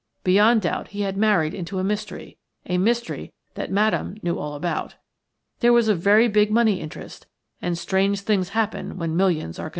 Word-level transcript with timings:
Beyond 0.23 0.63
doubt 0.63 0.87
he 0.87 1.01
had 1.01 1.15
married 1.15 1.53
into 1.53 1.77
a 1.77 1.83
mystery– 1.83 2.39
a 2.75 2.79
mystery 2.79 3.33
that 3.53 3.69
Madame 3.69 4.13
Sara 4.15 4.19
knew 4.23 4.39
all 4.39 4.55
about. 4.55 4.95
There 5.59 5.73
was 5.73 5.87
a 5.87 5.93
very 5.93 6.27
big 6.27 6.49
money 6.49 6.81
interest, 6.81 7.27
and 7.61 7.77
strange 7.77 8.21
things 8.21 8.49
happen 8.49 8.97
when 8.97 9.15
millions 9.15 9.59
are 9.59 9.65
concerned. 9.69 9.69